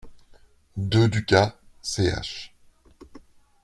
[0.77, 2.51] deux Ducas, ch.